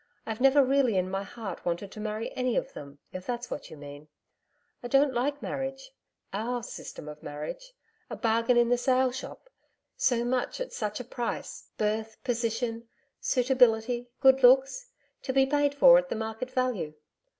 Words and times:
I've 0.25 0.41
never 0.41 0.65
really 0.65 0.97
in 0.97 1.11
my 1.11 1.21
heart 1.21 1.63
wanted 1.63 1.91
to 1.91 1.99
marry 1.99 2.31
any 2.35 2.55
of 2.55 2.73
them, 2.73 2.97
if 3.13 3.23
that's 3.23 3.51
what 3.51 3.69
you 3.69 3.77
mean 3.77 4.07
I 4.81 4.87
don't 4.87 5.13
like 5.13 5.43
marriage 5.43 5.91
OUR 6.33 6.63
system 6.63 7.07
of 7.07 7.21
marriage 7.21 7.71
a 8.09 8.15
bargain 8.15 8.57
in 8.57 8.69
the 8.69 8.79
sale 8.79 9.11
shop. 9.11 9.47
So 9.95 10.25
much 10.25 10.59
at 10.59 10.73
such 10.73 10.99
a 10.99 11.03
price 11.03 11.69
birth, 11.77 12.17
position, 12.23 12.87
suitability, 13.19 14.09
good 14.21 14.41
looks 14.41 14.89
to 15.21 15.33
be 15.33 15.45
paid 15.45 15.75
for 15.75 15.99
at 15.99 16.09
the 16.09 16.15
market 16.15 16.49
value. 16.49 16.95